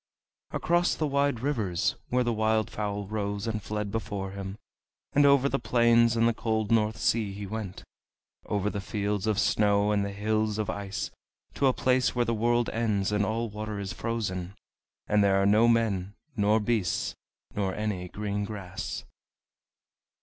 [0.49, 4.57] Across the wide rivers, where the wild fowl rose and fled before him,
[5.13, 7.83] and over the plains and the cold North Sea he went,
[8.47, 11.11] over the fields of snow and the hills of ice,
[11.53, 14.55] to a place where the world ends, and all water is frozen,
[15.05, 17.13] and there are no men, nor beasts,
[17.53, 19.03] nor any green grass.